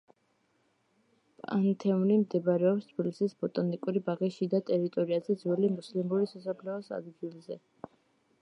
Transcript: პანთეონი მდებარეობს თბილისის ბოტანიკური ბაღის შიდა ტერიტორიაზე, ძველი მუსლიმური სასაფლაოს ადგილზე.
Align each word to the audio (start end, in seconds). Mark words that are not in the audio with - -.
პანთეონი 1.41 2.15
მდებარეობს 2.21 2.87
თბილისის 2.93 3.37
ბოტანიკური 3.45 4.03
ბაღის 4.09 4.39
შიდა 4.41 4.63
ტერიტორიაზე, 4.71 5.39
ძველი 5.45 5.73
მუსლიმური 5.77 6.31
სასაფლაოს 6.33 6.95
ადგილზე. 7.01 7.61